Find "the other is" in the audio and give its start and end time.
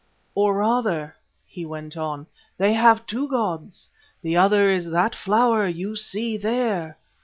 4.23-4.89